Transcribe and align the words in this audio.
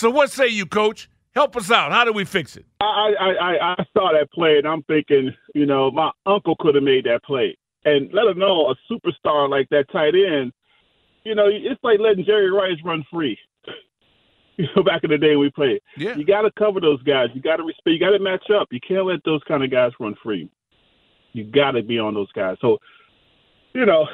So 0.00 0.08
what 0.08 0.30
say 0.30 0.48
you, 0.48 0.64
Coach? 0.64 1.10
Help 1.34 1.58
us 1.58 1.70
out. 1.70 1.92
How 1.92 2.06
do 2.06 2.12
we 2.14 2.24
fix 2.24 2.56
it? 2.56 2.64
I, 2.80 3.12
I, 3.20 3.32
I, 3.32 3.72
I 3.72 3.84
saw 3.92 4.10
that 4.12 4.32
play 4.32 4.56
and 4.56 4.66
I'm 4.66 4.82
thinking, 4.84 5.30
you 5.54 5.66
know, 5.66 5.90
my 5.90 6.10
uncle 6.24 6.56
could 6.58 6.74
have 6.74 6.84
made 6.84 7.04
that 7.04 7.22
play. 7.22 7.54
And 7.84 8.10
let 8.14 8.34
know 8.34 8.70
a 8.72 8.74
superstar 8.90 9.46
like 9.50 9.68
that 9.68 9.92
tight 9.92 10.14
end, 10.14 10.54
you 11.24 11.34
know, 11.34 11.48
it's 11.48 11.84
like 11.84 12.00
letting 12.00 12.24
Jerry 12.24 12.50
Rice 12.50 12.78
run 12.82 13.04
free. 13.12 13.38
You 14.56 14.66
know, 14.76 14.82
back 14.82 15.04
in 15.04 15.10
the 15.10 15.16
day 15.16 15.36
we 15.36 15.48
played. 15.50 15.80
Yeah. 15.96 16.16
You 16.16 16.24
got 16.26 16.42
to 16.42 16.50
cover 16.50 16.82
those 16.82 17.02
guys. 17.02 17.28
You 17.32 17.40
got 17.40 17.56
to 17.56 17.62
respect. 17.62 17.94
You 17.94 17.98
got 17.98 18.10
to 18.10 18.18
match 18.18 18.44
up. 18.50 18.68
You 18.70 18.80
can't 18.86 19.06
let 19.06 19.24
those 19.24 19.40
kind 19.48 19.64
of 19.64 19.70
guys 19.70 19.92
run 19.98 20.14
free. 20.22 20.50
You 21.32 21.44
got 21.44 21.70
to 21.70 21.82
be 21.82 21.98
on 21.98 22.12
those 22.12 22.30
guys. 22.32 22.58
So, 22.60 22.76
you 23.72 23.86
know, 23.86 24.06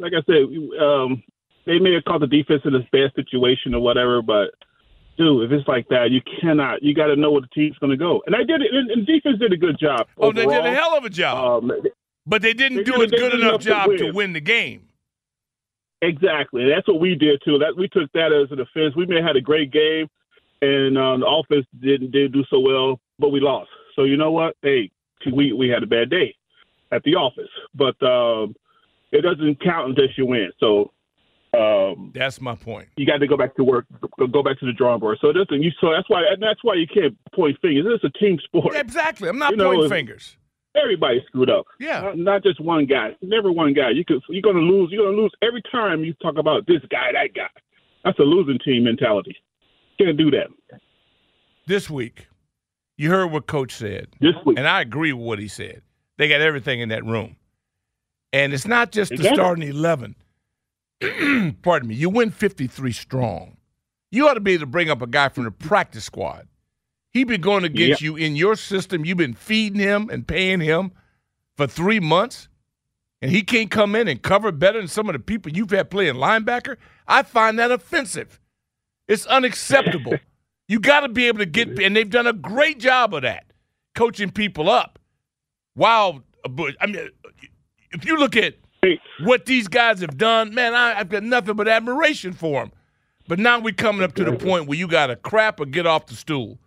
like 0.00 0.12
I 0.12 0.22
said, 0.26 0.82
um, 0.82 1.22
they 1.66 1.78
may 1.78 1.94
have 1.94 2.02
caught 2.02 2.18
the 2.18 2.26
defense 2.26 2.62
in 2.64 2.74
a 2.74 2.80
bad 2.90 3.12
situation 3.14 3.76
or 3.76 3.80
whatever, 3.80 4.22
but 4.22 4.50
dude, 5.16 5.50
if 5.50 5.58
it's 5.58 5.68
like 5.68 5.88
that, 5.88 6.10
you 6.10 6.20
cannot. 6.40 6.82
You 6.82 6.94
got 6.94 7.06
to 7.06 7.16
know 7.16 7.30
where 7.32 7.40
the 7.42 7.48
team's 7.48 7.78
going 7.78 7.90
to 7.90 7.96
go. 7.96 8.22
And 8.26 8.34
I 8.34 8.40
did 8.44 8.62
it. 8.62 8.72
And, 8.72 8.90
and 8.90 9.06
defense 9.06 9.38
did 9.38 9.52
a 9.52 9.56
good 9.56 9.78
job. 9.78 10.06
Oh, 10.18 10.32
they 10.32 10.46
did 10.46 10.64
a 10.66 10.74
hell 10.74 10.96
of 10.96 11.04
a 11.04 11.10
job. 11.10 11.64
Um, 11.64 11.72
but 12.26 12.42
they 12.42 12.52
didn't 12.54 12.78
they 12.78 12.84
do 12.84 12.92
did- 12.98 13.12
a 13.14 13.16
good 13.16 13.34
enough 13.34 13.48
enough 13.48 13.60
job 13.60 13.96
to 13.98 14.04
win. 14.06 14.14
win 14.14 14.32
the 14.32 14.40
game. 14.40 14.88
Exactly. 16.00 16.68
That's 16.68 16.86
what 16.88 17.00
we 17.00 17.14
did 17.14 17.40
too. 17.44 17.58
That 17.58 17.76
we 17.76 17.88
took 17.88 18.10
that 18.12 18.32
as 18.32 18.50
a 18.50 18.56
defense. 18.56 18.96
We 18.96 19.06
may 19.06 19.16
have 19.16 19.24
had 19.24 19.36
a 19.36 19.40
great 19.40 19.70
game, 19.70 20.08
and 20.60 20.98
um, 20.98 21.20
the 21.20 21.26
offense 21.26 21.64
didn't 21.80 22.10
didn't 22.10 22.32
do 22.32 22.44
so 22.50 22.58
well, 22.58 22.98
but 23.20 23.28
we 23.28 23.38
lost. 23.40 23.70
So 23.94 24.02
you 24.02 24.16
know 24.16 24.32
what? 24.32 24.56
Hey, 24.62 24.90
we 25.32 25.52
we 25.52 25.68
had 25.68 25.84
a 25.84 25.86
bad 25.86 26.10
day 26.10 26.34
at 26.90 27.04
the 27.04 27.14
office, 27.14 27.50
but 27.74 28.02
um, 28.02 28.56
it 29.12 29.20
doesn't 29.22 29.62
count 29.62 29.90
until 29.90 30.08
you 30.16 30.26
win. 30.26 30.50
So 30.58 30.90
um, 31.54 32.12
That's 32.14 32.40
my 32.40 32.54
point. 32.54 32.88
you 32.96 33.06
got 33.06 33.18
to 33.18 33.26
go 33.26 33.36
back 33.36 33.54
to 33.56 33.64
work, 33.64 33.86
go- 34.18 34.42
back 34.42 34.58
to 34.60 34.66
the 34.66 34.72
drawing 34.72 35.00
board. 35.00 35.18
So 35.20 35.32
doesn't. 35.32 35.62
You 35.62 35.70
so 35.80 35.90
that's 35.92 36.08
why 36.08 36.22
that's 36.40 36.62
why 36.62 36.74
you 36.74 36.86
can't 36.86 37.16
point 37.34 37.58
fingers. 37.60 37.84
It's 37.88 38.04
a 38.04 38.18
team 38.18 38.38
sport. 38.44 38.74
Exactly. 38.74 39.28
I'm 39.28 39.38
not 39.38 39.52
You 39.52 39.58
pointing 39.62 39.84
if- 39.84 39.90
fingers. 39.90 40.36
Everybody 40.74 41.22
screwed 41.26 41.50
up. 41.50 41.66
Yeah. 41.78 42.00
Not, 42.00 42.18
not 42.18 42.42
just 42.42 42.58
one 42.58 42.86
guy. 42.86 43.14
Never 43.20 43.52
one 43.52 43.74
guy. 43.74 43.90
You 43.90 44.06
could 44.06 44.22
you're 44.30 44.40
gonna 44.40 44.60
lose. 44.64 44.88
You're 44.90 45.04
gonna 45.04 45.20
lose 45.20 45.32
every 45.42 45.60
time 45.70 46.02
you 46.02 46.14
talk 46.22 46.38
about 46.38 46.66
this 46.66 46.80
guy, 46.90 47.12
that 47.12 47.34
guy. 47.34 47.50
That's 48.04 48.18
a 48.18 48.22
losing 48.22 48.58
team 48.64 48.84
mentality. 48.84 49.36
Can't 49.98 50.16
do 50.16 50.30
that. 50.30 50.46
This 51.66 51.90
week, 51.90 52.26
you 52.96 53.10
heard 53.10 53.26
what 53.30 53.46
Coach 53.46 53.72
said. 53.74 54.08
This 54.20 54.32
week. 54.46 54.58
And 54.58 54.66
I 54.66 54.80
agree 54.80 55.12
with 55.12 55.26
what 55.26 55.38
he 55.38 55.46
said. 55.46 55.82
They 56.16 56.26
got 56.28 56.40
everything 56.40 56.80
in 56.80 56.88
that 56.88 57.04
room. 57.04 57.36
And 58.32 58.54
it's 58.54 58.66
not 58.66 58.92
just 58.92 59.10
the 59.10 59.18
They 59.18 59.22
got 59.24 59.32
it. 59.32 59.36
starting 59.36 59.68
11. 59.68 60.16
Pardon 61.62 61.88
me. 61.88 61.94
You 61.94 62.10
win 62.10 62.30
53 62.30 62.92
strong. 62.92 63.56
You 64.10 64.28
ought 64.28 64.34
to 64.34 64.40
be 64.40 64.52
able 64.52 64.60
to 64.62 64.66
bring 64.66 64.90
up 64.90 65.02
a 65.02 65.06
guy 65.06 65.28
from 65.28 65.44
the 65.44 65.50
practice 65.50 66.04
squad. 66.04 66.46
He 67.12 67.24
been 67.24 67.40
going 67.40 67.64
against 67.64 68.00
Yep. 68.00 68.06
you 68.06 68.16
in 68.16 68.36
your 68.36 68.56
system. 68.56 69.04
You've 69.04 69.18
been 69.18 69.34
feeding 69.34 69.80
him 69.80 70.08
and 70.10 70.26
paying 70.26 70.60
him 70.60 70.92
for 71.56 71.66
three 71.66 72.00
months, 72.00 72.48
and 73.20 73.30
he 73.30 73.42
can't 73.42 73.70
come 73.70 73.94
in 73.94 74.08
and 74.08 74.20
cover 74.22 74.50
better 74.52 74.78
than 74.78 74.88
some 74.88 75.08
of 75.08 75.12
the 75.14 75.18
people 75.18 75.52
you've 75.52 75.70
had 75.70 75.90
playing 75.90 76.14
linebacker. 76.14 76.76
I 77.06 77.22
find 77.22 77.58
that 77.58 77.70
offensive. 77.70 78.40
It's 79.08 79.26
unacceptable. 79.26 80.14
you 80.68 80.80
got 80.80 81.00
to 81.00 81.08
be 81.08 81.26
able 81.28 81.38
to 81.38 81.46
get, 81.46 81.78
and 81.78 81.94
they've 81.94 82.08
done 82.08 82.26
a 82.26 82.32
great 82.32 82.78
job 82.78 83.12
of 83.14 83.22
that, 83.22 83.52
coaching 83.94 84.30
people 84.30 84.70
up. 84.70 84.98
Wow, 85.74 86.22
I 86.80 86.86
mean, 86.86 87.10
if 87.90 88.04
you 88.06 88.16
look 88.18 88.36
at 88.36 88.54
what 89.20 89.46
these 89.46 89.68
guys 89.68 90.00
have 90.00 90.16
done, 90.16 90.54
man, 90.54 90.74
I, 90.74 90.98
I've 90.98 91.08
got 91.08 91.22
nothing 91.22 91.56
but 91.56 91.68
admiration 91.68 92.32
for 92.32 92.62
them. 92.62 92.72
But 93.28 93.38
now 93.38 93.60
we're 93.60 93.72
coming 93.72 94.02
up 94.02 94.14
to 94.16 94.24
the 94.24 94.32
point 94.32 94.66
where 94.66 94.76
you 94.76 94.88
got 94.88 95.06
to 95.06 95.16
crap 95.16 95.60
or 95.60 95.66
get 95.66 95.86
off 95.86 96.06
the 96.06 96.14
stool. 96.14 96.58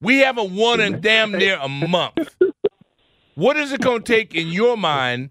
We 0.00 0.18
haven't 0.18 0.54
won 0.54 0.80
in 0.80 1.00
damn 1.00 1.32
near 1.32 1.58
a 1.60 1.68
month. 1.68 2.34
What 3.34 3.56
is 3.56 3.72
it 3.72 3.80
going 3.80 4.02
to 4.02 4.12
take 4.12 4.34
in 4.34 4.48
your 4.48 4.76
mind 4.76 5.30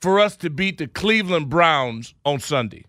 for 0.00 0.18
us 0.18 0.36
to 0.38 0.50
beat 0.50 0.78
the 0.78 0.86
Cleveland 0.86 1.48
Browns 1.48 2.14
on 2.24 2.40
Sunday? 2.40 2.84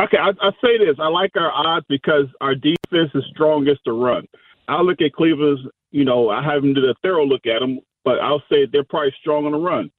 Okay, 0.00 0.16
I, 0.16 0.30
I 0.40 0.50
say 0.62 0.78
this. 0.78 0.96
I 0.98 1.08
like 1.08 1.32
our 1.36 1.52
odds 1.52 1.84
because 1.88 2.26
our 2.40 2.54
defense 2.54 3.10
is 3.14 3.24
strongest 3.30 3.84
to 3.84 3.92
run. 3.92 4.26
I 4.68 4.80
look 4.80 5.00
at 5.00 5.12
Cleveland's. 5.12 5.62
You 5.92 6.04
know, 6.04 6.30
I 6.30 6.42
haven't 6.42 6.74
did 6.74 6.84
a 6.84 6.94
thorough 7.02 7.26
look 7.26 7.46
at 7.46 7.58
them, 7.58 7.80
but 8.04 8.20
I'll 8.20 8.42
say 8.50 8.66
they're 8.70 8.84
probably 8.84 9.14
strong 9.20 9.46
on 9.46 9.52
the 9.52 9.58
run. 9.58 9.90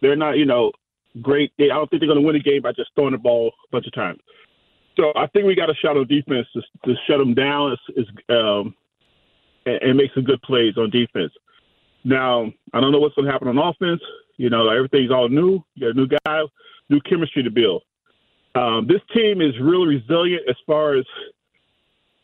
They're 0.00 0.16
not, 0.16 0.36
you 0.36 0.44
know, 0.44 0.72
great. 1.22 1.52
They, 1.58 1.70
I 1.70 1.74
don't 1.74 1.88
think 1.88 2.00
they're 2.00 2.08
going 2.08 2.20
to 2.20 2.26
win 2.26 2.36
a 2.36 2.40
game 2.40 2.62
by 2.62 2.72
just 2.72 2.90
throwing 2.94 3.12
the 3.12 3.18
ball 3.18 3.48
a 3.48 3.70
bunch 3.70 3.86
of 3.86 3.94
times. 3.94 4.20
So 4.96 5.12
I 5.16 5.26
think 5.28 5.46
we 5.46 5.54
got 5.54 5.70
a 5.70 5.74
shot 5.74 5.96
on 5.96 6.06
defense 6.06 6.46
to, 6.54 6.62
to 6.84 6.94
shut 7.06 7.18
them 7.18 7.34
down 7.34 7.72
is, 7.72 7.78
is, 7.96 8.06
um, 8.28 8.74
and, 9.66 9.82
and 9.82 9.96
make 9.96 10.10
some 10.14 10.24
good 10.24 10.40
plays 10.42 10.76
on 10.76 10.90
defense. 10.90 11.32
Now, 12.04 12.52
I 12.72 12.80
don't 12.80 12.92
know 12.92 12.98
what's 12.98 13.14
going 13.14 13.26
to 13.26 13.32
happen 13.32 13.48
on 13.48 13.58
offense. 13.58 14.02
You 14.36 14.50
know, 14.50 14.68
everything's 14.68 15.10
all 15.10 15.28
new. 15.28 15.64
You 15.74 15.80
got 15.80 15.90
a 15.90 15.94
new 15.94 16.08
guy, 16.26 16.42
new 16.90 17.00
chemistry 17.00 17.42
to 17.42 17.50
build. 17.50 17.82
Um, 18.54 18.86
this 18.86 19.00
team 19.14 19.40
is 19.40 19.52
really 19.60 19.96
resilient 19.96 20.42
as 20.48 20.56
far 20.66 20.96
as 20.96 21.04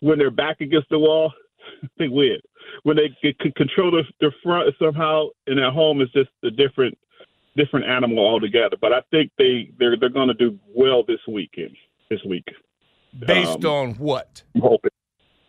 when 0.01 0.19
they're 0.19 0.31
back 0.31 0.61
against 0.61 0.89
the 0.91 0.99
wall. 0.99 1.33
they 1.99 2.09
win. 2.09 2.39
When 2.83 2.97
they 2.97 3.11
c- 3.23 3.53
control 3.57 3.91
their, 3.91 4.05
their 4.21 4.35
front 4.43 4.75
somehow, 4.79 5.27
and 5.47 5.59
at 5.59 5.73
home 5.73 6.01
it's 6.01 6.13
just 6.13 6.31
a 6.45 6.51
different 6.51 6.97
different 7.57 7.87
animal 7.87 8.19
altogether. 8.19 8.77
But 8.81 8.93
I 8.93 9.01
think 9.11 9.33
they 9.39 9.71
they're 9.79 9.97
they're 9.99 10.09
going 10.09 10.29
to 10.29 10.35
do 10.35 10.59
well 10.75 11.03
this 11.03 11.21
weekend. 11.29 11.77
This 12.11 12.21
week, 12.25 12.45
Based 13.27 13.65
Um, 13.65 13.67
on 13.67 13.95
what? 13.95 14.43
I'm 14.55 14.63
hoping. 14.63 14.91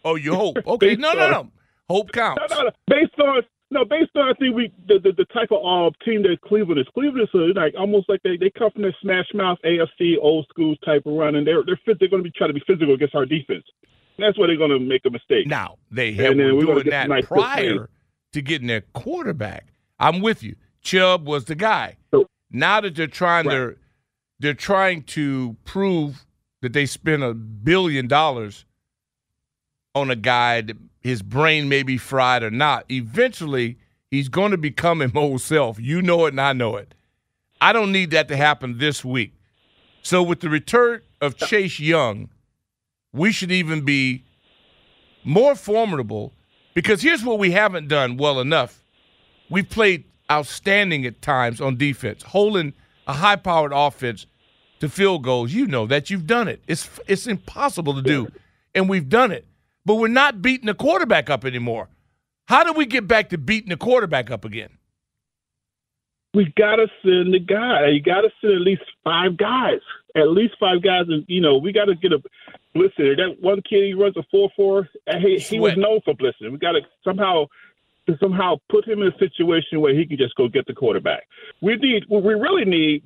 Oh, 0.06 0.16
you 0.16 0.36
hope. 0.36 0.58
Okay, 0.68 0.96
no, 0.96 1.14
no, 1.14 1.30
no. 1.30 1.52
Hope 1.90 2.12
counts. 2.12 2.42
No, 2.50 2.56
no, 2.56 2.64
no. 2.66 2.72
Based 2.88 3.20
on 3.20 3.42
no, 3.72 3.86
based 3.86 4.12
on 4.16 4.30
I 4.30 4.34
think 4.34 4.56
we 4.56 4.72
the 4.88 5.00
the, 5.00 5.12
the 5.14 5.26
type 5.26 5.50
of 5.52 5.60
uh, 5.66 5.90
team 6.06 6.22
that 6.24 6.40
Cleveland 6.42 6.80
is. 6.80 6.88
Cleveland 6.94 7.28
is 7.34 7.56
like 7.56 7.74
almost 7.78 8.10
like 8.10 8.22
they, 8.24 8.38
they 8.38 8.52
come 8.52 8.70
from 8.72 8.84
their 8.84 8.96
smash 9.02 9.28
mouth 9.34 9.58
AFC 9.66 10.16
old 10.22 10.46
school 10.50 10.76
type 10.86 11.06
of 11.06 11.14
run, 11.14 11.36
and 11.36 11.48
they're 11.48 11.64
they're 11.66 11.80
fit, 11.86 11.98
they're 12.00 12.10
going 12.10 12.24
to 12.24 12.30
be 12.30 12.34
trying 12.36 12.50
to 12.50 12.54
be 12.54 12.64
physical 12.68 12.94
against 12.94 13.16
our 13.16 13.26
defense. 13.26 13.66
That's 14.18 14.38
where 14.38 14.48
they're 14.48 14.58
going 14.58 14.72
to 14.72 14.80
make 14.80 15.02
a 15.06 15.10
mistake. 15.10 15.48
Now 15.48 15.78
they 15.90 16.14
have 16.14 16.32
And 16.32 16.40
then 16.40 16.48
were 16.48 16.56
we're 16.58 16.66
gonna 16.66 16.84
doing 16.84 16.90
that 16.92 17.10
nice 17.10 17.26
prior 17.26 17.90
to 18.34 18.42
getting 18.42 18.68
their 18.68 18.82
quarterback. 18.94 19.68
I'm 20.00 20.22
with 20.22 20.44
you. 20.44 20.56
Chubb 20.82 21.26
was 21.28 21.46
the 21.46 21.56
guy. 21.56 21.98
So- 22.12 22.28
now 22.52 22.82
that 22.82 22.96
they're 22.96 23.08
trying 23.08 23.46
Right. 23.48 23.56
to 23.56 23.78
they're 24.40 24.54
trying 24.56 25.04
to 25.04 25.56
prove 25.66 26.26
that 26.62 26.74
they 26.74 26.86
spent 26.88 27.22
a 27.22 27.34
billion 27.36 28.08
dollars 28.08 28.66
on 29.94 30.10
a 30.10 30.16
guy 30.16 30.62
that 30.62 30.78
his 31.02 31.22
brain 31.22 31.70
may 31.70 31.84
be 31.84 31.98
fried 31.98 32.42
or 32.42 32.50
not. 32.50 32.86
Eventually, 32.90 33.78
he's 34.10 34.30
going 34.30 34.50
to 34.52 34.58
become 34.58 35.00
his 35.00 35.12
old 35.16 35.42
self. 35.42 35.80
You 35.80 36.02
know 36.02 36.26
it 36.26 36.30
and 36.30 36.42
I 36.42 36.54
know 36.54 36.76
it. 36.76 36.94
I 37.60 37.72
don't 37.74 37.92
need 37.92 38.10
that 38.12 38.28
to 38.30 38.36
happen 38.36 38.80
this 38.80 39.06
week. 39.06 39.34
So 40.02 40.24
with 40.24 40.40
the 40.40 40.50
return 40.50 41.02
of 41.22 41.38
Chase 41.38 41.80
Young, 41.80 42.30
we 43.14 43.32
should 43.32 43.52
even 43.52 43.82
be 43.84 44.24
more 45.24 45.56
formidable 45.56 46.34
because 46.74 47.02
here's 47.02 47.24
what 47.24 47.40
we 47.40 47.52
haven't 47.52 47.88
done 47.88 48.18
well 48.18 48.40
enough. 48.40 48.84
We've 49.50 49.70
played 49.70 50.06
outstanding 50.32 51.06
at 51.06 51.22
times 51.22 51.60
on 51.60 51.78
defense, 51.78 52.24
holding 52.24 52.74
a 53.08 53.14
high 53.14 53.36
powered 53.36 53.74
offense 53.74 54.26
to 54.80 54.90
field 54.90 55.24
goals. 55.24 55.52
You 55.52 55.68
know 55.68 55.86
that 55.88 56.10
you've 56.10 56.26
done 56.26 56.48
it. 56.48 56.62
It's 56.68 56.90
it's 57.08 57.28
impossible 57.28 57.94
to 57.96 58.02
do, 58.02 58.28
and 58.74 58.90
we've 58.90 59.10
done 59.10 59.32
it. 59.32 59.46
But 59.86 59.96
we're 59.96 60.08
not 60.08 60.42
beating 60.42 60.68
the 60.68 60.74
quarterback 60.74 61.30
up 61.30 61.44
anymore. 61.44 61.90
How 62.48 62.64
do 62.64 62.74
we 62.74 62.86
get 62.86 63.08
back 63.08 63.30
to 63.30 63.38
beating 63.38 63.70
the 63.70 63.78
quarterback 63.78 64.32
up 64.32 64.46
again? 64.46 64.70
We've 66.34 66.54
gotta 66.56 66.88
send 67.04 67.34
the 67.34 67.40
guy. 67.40 67.88
You 67.88 68.02
gotta 68.02 68.30
send 68.40 68.54
at 68.54 68.62
least 68.62 68.84
five 69.04 69.38
guys. 69.38 69.82
At 70.16 70.30
least 70.30 70.56
five 70.60 70.82
guys, 70.82 71.06
and 71.08 71.26
you 71.28 71.42
know 71.42 71.58
we 71.58 71.72
gotta 71.74 71.96
get 71.96 72.14
a 72.14 72.22
blitzing. 72.76 73.18
That 73.18 73.38
one 73.40 73.62
kid 73.62 73.84
he 73.84 73.94
runs 73.94 74.18
a 74.18 74.24
four 74.32 74.50
four. 74.56 74.88
He, 75.20 75.38
he 75.38 75.60
was 75.60 75.78
known 75.78 76.02
for 76.04 76.14
blitzing. 76.14 76.52
We 76.52 76.58
gotta 76.58 76.82
somehow 77.04 77.46
to 78.08 78.18
somehow 78.20 78.58
put 78.70 78.88
him 78.88 79.02
in 79.02 79.10
a 79.10 79.18
situation 79.18 79.80
where 79.82 79.94
he 79.94 80.06
can 80.06 80.18
just 80.18 80.36
go 80.36 80.48
get 80.48 80.66
the 80.66 80.74
quarterback. 80.74 81.28
We 81.62 81.76
need, 81.76 82.06
what 82.08 82.24
we 82.24 82.34
really 82.34 82.66
need, 82.66 83.04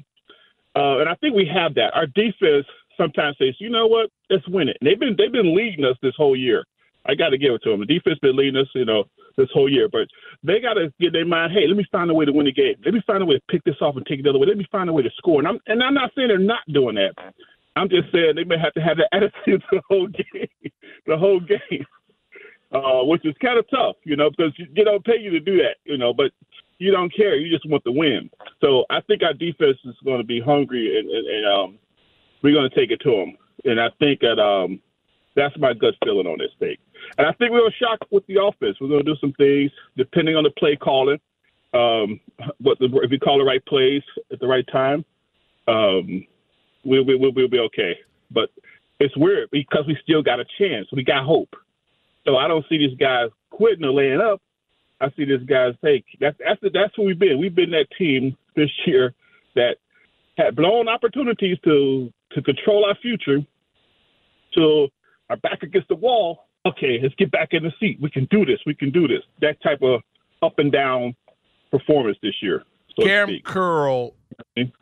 uh, 0.75 1.00
and 1.00 1.09
I 1.09 1.15
think 1.15 1.35
we 1.35 1.50
have 1.53 1.75
that. 1.75 1.94
Our 1.94 2.07
defense 2.07 2.65
sometimes 2.97 3.38
says, 3.38 3.56
you 3.59 3.69
know 3.69 3.88
what, 3.88 4.09
let's 4.29 4.47
win 4.47 4.69
it. 4.69 4.77
And 4.79 4.89
they've 4.89 5.00
been 5.00 5.15
they've 5.17 5.31
been 5.31 5.56
leading 5.56 5.85
us 5.85 5.97
this 6.01 6.15
whole 6.15 6.35
year. 6.35 6.65
I 7.07 7.13
got 7.13 7.29
to 7.29 7.38
give 7.38 7.53
it 7.53 7.61
to 7.63 7.69
them. 7.69 7.81
The 7.81 7.85
defense 7.85 8.18
been 8.19 8.35
leading 8.35 8.59
us, 8.59 8.68
you 8.73 8.85
know, 8.85 9.03
this 9.38 9.50
whole 9.53 9.71
year. 9.71 9.88
But 9.91 10.07
they 10.44 10.59
got 10.59 10.73
to 10.73 10.91
get 11.00 11.13
their 11.13 11.25
mind, 11.25 11.53
hey, 11.53 11.68
let 11.68 11.77
me 11.77 11.85
find 11.91 12.09
a 12.09 12.13
way 12.13 12.25
to 12.25 12.31
win 12.31 12.47
the 12.47 12.51
game. 12.51 12.75
Let 12.83 12.94
me 12.94 13.01
find 13.06 13.21
a 13.21 13.25
way 13.25 13.35
to 13.35 13.41
pick 13.50 13.63
this 13.63 13.75
off 13.79 13.95
and 13.95 14.06
take 14.06 14.19
it 14.19 14.23
the 14.23 14.29
other 14.29 14.39
way. 14.39 14.47
Let 14.47 14.57
me 14.57 14.68
find 14.71 14.89
a 14.89 14.94
way 14.94 15.03
to 15.03 15.11
score. 15.18 15.39
And 15.39 15.47
I'm 15.47 15.59
and 15.68 15.83
I'm 15.83 15.94
not 15.94 16.11
saying 16.15 16.29
they're 16.29 16.39
not 16.39 16.63
doing 16.71 16.95
that. 16.95 17.13
I'm 17.75 17.89
just 17.89 18.12
saying 18.12 18.33
they 18.36 18.44
may 18.44 18.57
have 18.57 18.74
to 18.74 18.81
have 18.81 18.98
that 18.98 19.10
attitude 19.13 19.63
the 19.72 19.81
whole 19.89 20.07
game, 20.07 20.72
the 21.06 21.18
whole 21.18 21.39
game 21.39 21.86
uh, 22.75 23.04
which 23.04 23.25
is 23.25 23.36
kind 23.42 23.57
of 23.57 23.69
tough, 23.69 23.95
you 24.04 24.16
know, 24.16 24.30
because 24.30 24.54
they 24.75 24.83
don't 24.83 25.06
pay 25.06 25.19
you 25.19 25.31
to 25.31 25.39
do 25.39 25.57
that, 25.57 25.77
you 25.86 25.98
know, 25.98 26.13
but 26.13 26.31
you 26.77 26.92
don't 26.92 27.13
care. 27.16 27.36
You 27.36 27.50
just 27.50 27.69
want 27.69 27.83
the 27.83 27.92
win. 27.92 28.30
So 28.62 28.86
I 28.89 29.01
think 29.01 29.24
our 29.24 29.33
defense 29.33 29.77
is 29.86 29.95
going 30.04 30.18
to 30.18 30.25
be 30.25 30.42
hungry, 30.42 31.00
and, 31.00 31.10
and, 31.10 31.27
and 31.27 31.45
um, 31.45 31.80
we're 32.42 32.54
going 32.54 32.69
to 32.69 32.75
take 32.75 32.92
it 32.92 33.00
to 33.04 33.12
them. 33.12 33.38
And 33.63 33.80
I 33.80 33.89
think 34.00 34.19
that 34.21 34.39
um, 34.39 34.81
that's 35.36 35.57
my 35.57 35.74
gut 35.74 35.94
feeling 36.04 36.28
on 36.28 36.38
this 36.38 36.51
thing. 36.60 36.75
And 37.18 37.28
I 37.28 37.31
think 37.33 37.51
we're 37.51 37.60
going 37.60 37.71
to 37.71 37.78
shock 37.78 38.00
with 38.12 38.25
the 38.28 38.44
offense. 38.44 38.78
We're 38.81 38.89
going 38.89 39.06
to 39.06 39.13
do 39.13 39.19
some 39.21 39.33
things 39.33 39.71
depending 39.95 40.36
on 40.36 40.44
the 40.44 40.51
play 40.51 40.75
calling. 40.75 41.19
Um, 41.74 42.19
what 42.60 42.80
the, 42.80 42.86
if 43.04 43.12
we 43.12 43.19
call 43.19 43.38
the 43.38 43.44
right 43.44 43.66
plays 43.66 44.04
at 44.31 44.39
the 44.39 44.48
right 44.48 44.66
time, 44.71 45.06
um, 45.68 46.25
we'll, 46.85 47.05
we'll, 47.05 47.31
we'll 47.33 47.47
be 47.47 47.59
okay. 47.59 47.97
But 48.31 48.49
it's 48.99 49.15
weird 49.17 49.49
because 49.51 49.85
we 49.87 49.97
still 50.03 50.21
got 50.21 50.39
a 50.39 50.45
chance. 50.57 50.87
We 50.91 51.03
got 51.03 51.25
hope. 51.25 51.55
So 52.25 52.37
I 52.37 52.47
don't 52.47 52.65
see 52.69 52.77
these 52.77 52.97
guys 52.97 53.29
quitting 53.49 53.85
or 53.85 53.91
laying 53.91 54.21
up. 54.21 54.41
I 55.01 55.09
see 55.17 55.25
this 55.25 55.41
guys 55.45 55.73
say 55.83 56.03
that's 56.19 56.37
that's 56.39 56.61
the, 56.61 56.69
that's 56.69 56.93
who 56.95 57.03
we've 57.03 57.19
been. 57.19 57.37
We've 57.37 57.53
been 57.53 57.71
that 57.71 57.87
team 57.97 58.37
this 58.55 58.69
year 58.85 59.13
that 59.55 59.77
had 60.37 60.55
blown 60.55 60.87
opportunities 60.87 61.57
to 61.65 62.11
to 62.31 62.41
control 62.41 62.85
our 62.85 62.95
future. 62.95 63.39
To 64.55 64.87
our 65.29 65.37
back 65.37 65.63
against 65.63 65.89
the 65.89 65.95
wall. 65.95 66.47
Okay, 66.65 66.99
let's 67.01 67.13
get 67.15 67.29
back 67.29 67.49
in 67.51 67.63
the 67.63 67.73
seat. 67.79 67.99
We 68.01 68.09
can 68.09 68.25
do 68.31 68.45
this. 68.45 68.59
We 68.65 68.73
can 68.73 68.89
do 68.89 69.07
this. 69.07 69.21
That 69.41 69.61
type 69.61 69.81
of 69.81 70.01
up 70.41 70.57
and 70.57 70.71
down 70.71 71.15
performance 71.71 72.17
this 72.23 72.35
year. 72.41 72.63
So 72.97 73.05
Kam 73.05 73.29
Curl, 73.43 74.13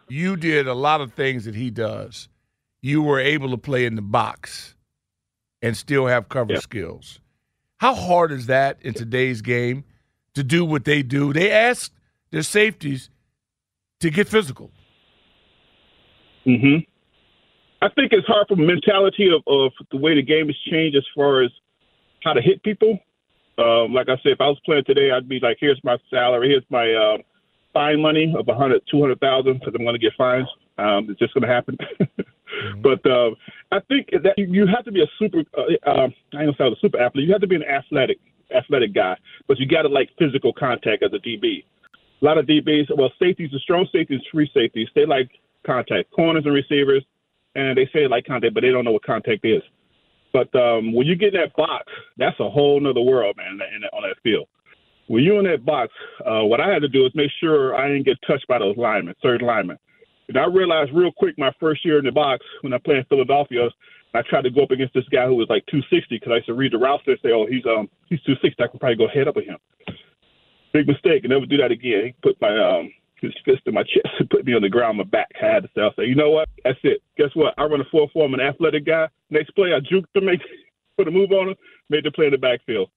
you 0.10 0.36
did 0.36 0.68
a 0.68 0.74
lot 0.74 1.02
of 1.02 1.14
things 1.14 1.46
that 1.46 1.56
he 1.56 1.70
does. 1.70 2.30
You 2.82 3.02
were 3.02 3.20
able 3.20 3.50
to 3.52 3.58
play 3.58 3.86
in 3.86 3.96
the 3.96 4.02
box 4.02 4.76
and 5.62 5.76
still 5.76 6.08
have 6.08 6.30
cover 6.30 6.58
skills. 6.58 7.20
How 7.78 7.94
hard 7.94 8.32
is 8.32 8.48
that 8.48 8.78
in 8.82 8.94
today's 8.94 9.42
game 9.42 9.86
to 10.36 10.44
do 10.44 10.66
what 10.66 10.86
they 10.86 11.04
do? 11.04 11.34
They 11.34 11.52
ask 11.52 11.92
their 12.32 12.44
safeties 12.44 13.10
to 14.00 14.10
get 14.10 14.28
physical. 14.28 14.72
Hmm. 16.44 16.78
I 17.82 17.90
think 17.90 18.14
it's 18.14 18.28
hard 18.28 18.48
from 18.48 18.66
mentality 18.66 19.30
of, 19.34 19.42
of 19.48 19.72
the 19.92 19.98
way 19.98 20.16
the 20.16 20.22
game 20.22 20.48
has 20.48 20.56
changed 20.70 20.96
as 20.96 21.04
far 21.16 21.44
as 21.44 21.52
how 22.24 22.34
to 22.34 22.42
hit 22.42 22.64
people. 22.64 23.00
Um, 23.58 23.94
like 23.94 24.10
I 24.10 24.16
said, 24.24 24.32
if 24.34 24.42
I 24.42 24.48
was 24.48 24.60
playing 24.66 24.86
today, 24.86 25.12
I'd 25.12 25.30
be 25.30 25.40
like, 25.42 25.58
"Here's 25.60 25.80
my 25.84 25.98
salary. 26.10 26.50
Here's 26.50 26.66
my 26.70 26.92
uh, 26.94 27.18
fine 27.74 28.02
money 28.02 28.34
of 28.38 28.48
a 28.48 28.56
hundred, 28.56 28.82
two 28.90 29.02
hundred 29.02 29.20
thousand, 29.20 29.60
because 29.60 29.74
I'm 29.76 29.84
going 29.84 29.96
to 29.96 30.00
get 30.00 30.14
fines. 30.18 30.48
Um, 30.78 31.08
it's 31.10 31.20
just 31.20 31.34
going 31.34 31.48
to 31.48 31.54
happen." 31.54 31.78
Mm-hmm. 32.54 32.82
But 32.82 33.10
uh, 33.10 33.32
I 33.72 33.80
think 33.88 34.10
that 34.12 34.38
you 34.38 34.68
have 34.68 34.86
to 34.86 34.92
be 34.92 35.02
a 35.02 35.08
super. 35.20 35.44
Uh, 35.58 35.90
uh, 35.90 36.08
I 36.34 36.46
don't 36.46 36.58
say 36.58 36.68
a 36.68 36.76
super 36.82 37.00
athlete. 37.00 37.26
You 37.26 37.34
have 37.34 37.42
to 37.42 37.48
be 37.48 37.56
an 37.56 37.64
athletic, 37.64 38.20
athletic 38.56 38.94
guy, 38.94 39.18
but 39.48 39.60
you 39.60 39.68
got 39.68 39.84
to 39.84 39.90
like 39.90 40.10
physical 40.20 40.54
contact 40.54 41.04
as 41.04 41.12
a 41.14 41.18
DB. 41.18 41.66
A 42.22 42.26
lot 42.26 42.38
of 42.38 42.46
DBs, 42.46 42.96
well, 42.96 43.12
safeties, 43.20 43.52
the 43.52 43.60
strong 43.60 43.88
safeties, 43.92 44.22
free 44.32 44.50
safeties, 44.54 44.88
they 44.96 45.06
like 45.06 45.30
contact. 45.66 46.12
Corners 46.12 46.46
and 46.46 46.54
receivers, 46.54 47.04
and 47.56 47.78
they 47.78 47.90
say 47.92 48.08
like 48.08 48.26
contact, 48.26 48.54
but 48.54 48.62
they 48.62 48.72
don't 48.72 48.86
know 48.86 48.92
what 48.92 49.04
contact 49.04 49.44
is. 49.46 49.62
But 50.32 50.54
um, 50.56 50.94
when 50.94 51.06
you 51.06 51.16
get 51.16 51.36
in 51.36 51.42
that 51.42 51.56
box, 51.56 51.92
that's 52.18 52.40
a 52.40 52.50
whole 52.50 52.80
nother 52.80 53.02
world, 53.02 53.36
man, 53.38 53.54
in, 53.54 53.62
in, 53.62 53.84
on 53.94 54.04
that 54.04 54.16
field. 54.24 54.48
When 55.08 55.24
you're 55.24 55.40
in 55.40 55.46
that 55.46 55.66
box, 55.66 55.92
uh, 56.26 56.44
what 56.44 56.62
I 56.62 56.72
had 56.72 56.82
to 56.82 56.88
do 56.88 57.06
is 57.06 57.12
make 57.14 57.32
sure 57.40 57.76
I 57.76 57.88
didn't 57.88 58.06
get 58.06 58.18
touched 58.26 58.48
by 58.48 58.60
those 58.60 58.78
linemen, 58.78 59.16
third 59.22 59.42
linemen. 59.42 59.78
And 60.30 60.38
I 60.38 60.46
realized 60.46 60.92
real 60.94 61.12
quick 61.12 61.38
my 61.38 61.52
first 61.60 61.84
year 61.84 62.00
in 62.00 62.06
the 62.06 62.12
box 62.12 62.46
when 62.62 62.74
I 62.74 62.78
played 62.78 63.00
in 63.00 63.06
Philadelphia, 63.06 63.70
I 64.14 64.22
tried 64.22 64.44
to 64.44 64.52
go 64.52 64.64
up 64.64 64.72
against 64.72 64.94
this 64.94 65.08
guy 65.12 65.26
who 65.26 65.36
was 65.36 65.48
like 65.50 65.66
260 65.68 66.16
because 66.16 66.32
I 66.32 66.36
used 66.36 66.48
to 66.48 66.54
read 66.54 66.72
the 66.72 66.78
routes 66.78 67.04
and 67.08 67.18
say, 67.22 67.32
oh, 67.32 67.46
he's 67.50 67.66
um 67.66 67.90
he's 68.10 68.22
260. 68.22 68.64
I 68.64 68.68
can 68.68 68.80
probably 68.80 68.96
go 68.96 69.08
head 69.08 69.28
up 69.28 69.36
with 69.36 69.46
him. 69.46 69.58
Big 70.72 70.88
mistake. 70.88 71.24
I 71.26 71.28
never 71.28 71.46
do 71.46 71.58
that 71.58 71.72
again. 71.72 72.06
He 72.06 72.16
put 72.22 72.40
my 72.40 72.56
um 72.58 72.92
his 73.20 73.34
fist 73.44 73.62
in 73.66 73.74
my 73.74 73.84
chest 73.94 74.14
and 74.20 74.30
put 74.30 74.46
me 74.46 74.54
on 74.54 74.62
the 74.62 74.70
ground, 74.70 74.98
my 74.98 75.04
back. 75.04 75.30
I 75.42 75.48
had 75.48 75.64
to 75.64 75.70
say, 75.76 75.82
say, 75.98 76.06
you 76.06 76.16
know 76.16 76.30
what? 76.30 76.48
That's 76.64 76.80
it. 76.84 77.02
Guess 77.18 77.32
what? 77.34 77.54
I 77.58 77.64
run 77.66 77.82
a 77.82 77.86
four 77.92 78.08
four. 78.14 78.26
I'm 78.26 78.34
an 78.34 78.40
athletic 78.40 78.86
guy. 78.86 79.08
Next 79.30 79.52
play, 79.52 79.74
I 79.74 79.80
juked 79.80 80.12
to 80.16 80.22
make 80.22 80.42
put 80.98 81.08
a 81.08 81.12
move 81.12 81.32
on 81.32 81.50
him, 81.50 81.56
made 81.90 82.06
the 82.06 82.12
play 82.12 82.26
in 82.26 82.32
the 82.32 82.38
backfield. 82.38 82.90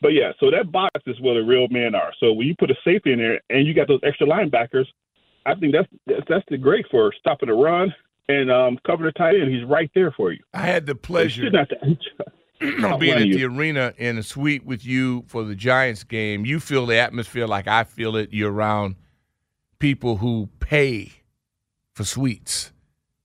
But 0.00 0.08
yeah, 0.08 0.32
so 0.40 0.50
that 0.50 0.72
box 0.72 1.00
is 1.06 1.20
where 1.20 1.34
the 1.34 1.42
real 1.42 1.68
men 1.68 1.94
are. 1.94 2.12
So 2.20 2.32
when 2.32 2.46
you 2.46 2.54
put 2.58 2.70
a 2.70 2.76
safety 2.84 3.12
in 3.12 3.18
there 3.18 3.40
and 3.50 3.66
you 3.66 3.74
got 3.74 3.88
those 3.88 4.00
extra 4.02 4.26
linebackers, 4.26 4.86
I 5.46 5.54
think 5.54 5.74
that's 5.74 5.88
that's, 6.06 6.26
that's 6.28 6.44
the 6.48 6.58
great 6.58 6.86
for 6.90 7.12
stopping 7.18 7.48
the 7.48 7.54
run 7.54 7.94
and 8.28 8.50
um, 8.50 8.78
covering 8.86 9.12
the 9.14 9.18
tight 9.18 9.40
end. 9.40 9.52
He's 9.52 9.64
right 9.64 9.90
there 9.94 10.12
for 10.12 10.32
you. 10.32 10.40
I 10.54 10.66
had 10.66 10.86
the 10.86 10.94
pleasure 10.94 11.50
of 12.60 13.00
being 13.00 13.14
at 13.14 13.36
the 13.36 13.44
arena 13.44 13.94
in 13.96 14.18
a 14.18 14.22
suite 14.22 14.64
with 14.64 14.84
you 14.84 15.24
for 15.26 15.44
the 15.44 15.54
Giants 15.54 16.04
game. 16.04 16.44
You 16.44 16.60
feel 16.60 16.86
the 16.86 16.98
atmosphere 16.98 17.46
like 17.46 17.66
I 17.66 17.84
feel 17.84 18.16
it. 18.16 18.32
You're 18.32 18.52
around 18.52 18.96
people 19.78 20.16
who 20.16 20.48
pay 20.60 21.12
for 21.94 22.04
suites 22.04 22.72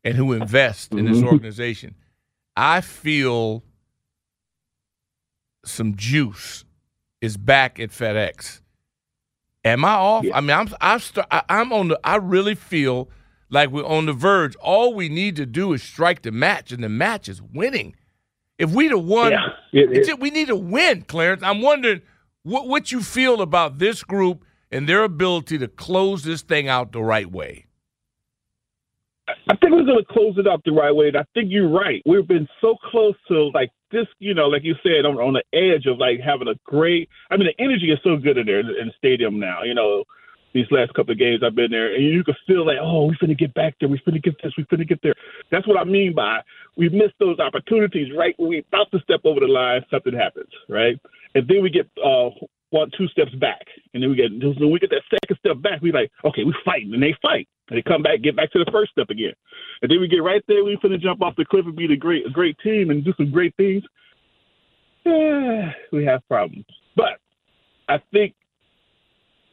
and 0.04 0.16
who 0.16 0.33
invest 0.33 0.94
in 0.94 1.06
this 1.06 1.18
mm-hmm. 1.18 1.28
organization. 1.28 1.95
I 2.56 2.81
feel 2.81 3.63
some 5.66 5.95
juice 5.95 6.64
is 7.22 7.38
back 7.38 7.80
at 7.80 7.90
FedEx. 7.90 8.62
Am 9.64 9.84
I 9.84 9.94
off? 9.94 10.24
Yeah. 10.24 10.38
I 10.38 10.42
mean, 10.42 10.52
I'm 10.52 10.69
I'm 10.80 11.00
st- 11.00 11.26
I'm 11.31 11.74
on 11.74 11.88
the. 11.88 12.00
I 12.04 12.18
really 12.18 12.56
feel 12.56 13.10
like 13.50 13.69
we're 13.72 13.86
on 13.86 14.06
the 14.06 14.14
verge. 14.14 14.56
All 14.57 14.94
we 14.94 15.10
need 15.10 15.36
to 15.38 15.45
do 15.45 15.74
is 15.74 15.81
strike 15.81 16.22
the 16.22 16.31
match, 16.31 16.72
and 16.72 16.84
the 16.84 16.90
match 16.90 17.28
is 17.28 17.42
winning. 17.42 17.95
If 18.57 18.72
we'd 18.72 18.92
have 18.92 19.04
won, 19.04 19.31
yeah, 19.31 19.48
it, 19.74 20.07
it, 20.07 20.19
we 20.19 20.30
need 20.30 20.48
to 20.48 20.56
win, 20.56 21.02
Clarence. 21.02 21.42
I'm 21.44 21.62
wondering 21.62 22.02
what 22.44 22.68
what 22.68 22.92
you 22.92 23.02
feel 23.02 23.42
about 23.42 23.80
this 23.80 24.04
group 24.04 24.45
and 24.72 24.88
their 24.88 25.04
ability 25.04 25.57
to 25.57 25.68
close 25.68 26.24
this 26.24 26.42
thing 26.42 26.68
out 26.68 26.92
the 26.92 27.02
right 27.02 27.31
way. 27.31 27.66
I 29.28 29.56
think 29.57 29.74
we're 29.74 29.84
going 29.84 29.98
to 29.98 30.14
close 30.14 30.38
it 30.38 30.48
up 30.48 30.62
the 30.66 30.72
right 30.72 30.95
way. 30.95 31.07
And 31.07 31.18
I 31.18 31.26
think 31.34 31.48
you're 31.50 31.69
right. 31.69 32.02
We've 32.06 32.28
been 32.28 32.48
so 32.62 32.76
close 32.92 33.16
to 33.30 33.50
like 33.54 33.72
this, 33.95 34.07
you 34.19 34.33
know, 34.33 34.47
like 34.47 34.64
you 34.64 34.75
said, 34.83 35.06
on, 35.06 35.16
on 35.16 35.33
the 35.33 35.44
edge 35.57 35.85
of 35.85 35.97
like 35.97 36.19
having 36.19 36.47
a 36.47 36.56
great. 36.66 37.09
I 37.31 37.37
mean, 37.37 37.47
the 37.47 37.64
energy 37.64 37.92
is 37.92 37.99
so 38.04 38.18
good 38.18 38.37
in 38.37 38.45
there 38.45 38.59
in 38.59 38.87
the 38.87 38.94
stadium 38.97 39.40
now. 39.40 39.64
You 39.64 39.73
know, 39.73 40.04
these 40.54 40.68
last 40.71 40.94
couple 40.94 41.14
of 41.14 41.19
games 41.19 41.42
I've 41.45 41.56
been 41.56 41.71
there, 41.71 41.94
and 41.94 42.04
you 42.04 42.23
can 42.23 42.35
feel 42.47 42.66
like, 42.66 42.78
oh, 42.81 43.06
we're 43.06 43.16
gonna 43.19 43.35
get 43.35 43.54
back 43.54 43.75
there. 43.80 43.90
we're 43.90 43.99
gonna 44.06 44.19
get 44.19 44.35
this. 44.44 44.54
we're 44.57 44.66
gonna 44.69 44.85
get 44.85 45.02
there. 45.02 45.16
That's 45.52 45.68
what 45.68 45.80
I 45.80 45.83
mean 45.83 46.14
by 46.14 46.42
we 46.78 46.90
miss 46.90 47.11
those 47.19 47.40
opportunities 47.40 48.11
right 48.16 48.35
when 48.37 48.49
we 48.49 48.59
about 48.59 48.92
to 48.92 48.99
step 48.99 49.21
over 49.23 49.40
the 49.40 49.47
line. 49.47 49.85
Something 49.90 50.14
happens, 50.14 50.52
right? 50.69 50.99
And 51.35 51.47
then 51.47 51.61
we 51.61 51.69
get 51.69 51.90
uh, 52.04 52.30
one, 52.72 52.92
two 52.98 53.07
steps 53.07 53.34
back, 53.36 53.66
and 53.94 54.02
then 54.02 54.10
we 54.10 54.16
get 54.16 54.31
when 54.31 54.72
we 54.72 54.80
get 54.80 54.90
that 54.90 55.04
second 55.10 55.38
step 55.40 55.62
back, 55.62 55.81
we 55.81 55.92
like, 55.92 56.12
okay, 56.24 56.44
we 56.44 56.54
fighting, 56.64 56.94
and 56.94 57.02
they 57.02 57.16
fight, 57.22 57.48
and 57.69 57.78
they 57.78 57.81
come 57.81 58.02
back, 58.02 58.22
get 58.22 58.36
back 58.36 58.52
to 58.52 58.60
the 58.60 58.72
first 58.72 58.92
step 58.92 59.10
again, 59.10 59.34
and 59.81 59.92
then 59.92 60.00
we 60.00 60.07
get 60.07 60.24
right 60.24 60.44
there. 60.48 60.64
We 60.64 60.78
finna 60.78 61.00
jump 61.00 61.22
off 61.22 61.36
the 61.36 61.45
cliff 61.45 61.66
and 61.66 61.76
be 61.76 61.88
the 61.88 61.95
great, 61.95 62.26
a 62.26 62.30
great 62.30 62.57
team 62.60 62.90
and 62.90 63.04
do 63.04 63.14
some 63.18 63.31
great 63.31 63.56
things. 63.56 63.84
Yeah, 65.06 65.72
we 65.92 66.06
have 66.06 66.28
problems, 66.28 66.66
but 66.95 67.19
I 67.88 68.00
think 68.12 68.34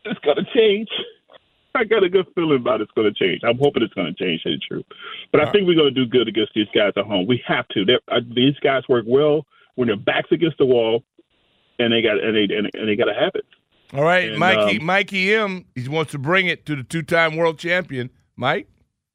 it's 0.04 0.20
gonna 0.20 0.46
change. 0.54 0.88
I 1.74 1.84
got 1.84 2.04
a 2.04 2.08
good 2.10 2.26
feeling 2.34 2.60
about 2.60 2.82
it's 2.82 2.92
going 2.92 3.10
to 3.10 3.14
change. 3.14 3.40
I'm 3.44 3.56
hoping 3.56 3.82
it's 3.82 3.94
going 3.94 4.14
to 4.14 4.24
change. 4.24 4.42
It's 4.44 4.66
true, 4.66 4.84
but 5.32 5.40
I 5.40 5.50
think 5.50 5.66
we're 5.66 5.74
going 5.74 5.94
to 5.94 6.04
do 6.04 6.04
good 6.04 6.28
against 6.28 6.52
these 6.54 6.66
guys 6.74 6.92
at 6.98 7.06
home. 7.06 7.26
We 7.26 7.42
have 7.46 7.66
to. 7.68 7.86
They're, 7.86 8.00
uh, 8.08 8.20
these 8.34 8.58
guys 8.62 8.82
work 8.90 9.06
well 9.08 9.46
when 9.76 9.88
their 9.88 9.96
backs 9.96 10.28
against 10.32 10.58
the 10.58 10.66
wall 10.66 11.02
and 11.82 11.92
they 11.92 12.02
got 12.02 12.22
and 12.22 12.36
they 12.36 12.54
and, 12.54 12.88
they 12.88 12.96
got 12.96 13.06
to 13.06 13.14
have 13.14 13.32
it. 13.34 13.44
All 13.92 14.02
right, 14.02 14.30
and, 14.30 14.38
Mikey. 14.38 14.78
Um, 14.78 14.86
Mikey 14.86 15.34
M. 15.34 15.64
He 15.74 15.88
wants 15.88 16.12
to 16.12 16.18
bring 16.18 16.46
it 16.46 16.64
to 16.66 16.76
the 16.76 16.82
two-time 16.82 17.36
world 17.36 17.58
champion, 17.58 18.10
Mike. 18.36 18.68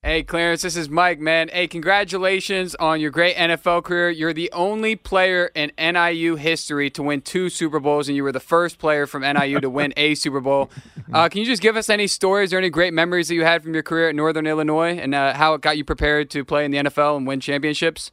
Hey, 0.03 0.24
Clarence, 0.24 0.62
this 0.62 0.77
is 0.77 0.89
Mike, 0.89 1.19
man. 1.19 1.50
Hey, 1.51 1.67
congratulations 1.67 2.75
on 2.75 3.01
your 3.01 3.12
great 3.12 3.36
NFL 3.36 3.83
career. 3.83 4.09
You're 4.09 4.31
the 4.31 4.50
only 4.53 4.95
player 4.95 5.51
in 5.53 5.71
NIU 5.77 6.36
history 6.36 6.89
to 6.91 7.03
win 7.03 7.21
two 7.21 7.50
Super 7.50 7.79
Bowls, 7.79 8.07
and 8.07 8.15
you 8.15 8.24
were 8.24 8.31
the 8.31 8.39
first 8.39 8.77
player 8.77 9.07
from 9.07 9.24
NIU 9.24 9.59
to 9.59 9.69
win 9.69 9.93
a 9.97 10.15
Super 10.15 10.39
Bowl. 10.39 10.69
Uh, 11.13 11.29
can 11.29 11.39
you 11.39 11.45
just 11.45 11.62
give 11.62 11.77
us 11.77 11.89
any 11.89 12.05
stories 12.05 12.51
or 12.51 12.57
any 12.57 12.69
great 12.69 12.93
memories 12.93 13.29
that 13.29 13.33
you 13.33 13.45
had 13.45 13.63
from 13.63 13.74
your 13.74 13.81
career 13.81 14.09
at 14.09 14.15
Northern 14.15 14.45
Illinois 14.45 14.97
and 14.97 15.15
uh, 15.15 15.33
how 15.33 15.53
it 15.53 15.62
got 15.62 15.77
you 15.77 15.86
prepared 15.86 16.29
to 16.31 16.43
play 16.43 16.65
in 16.65 16.71
the 16.71 16.77
NFL 16.79 17.15
and 17.15 17.25
win 17.25 17.39
championships? 17.39 18.12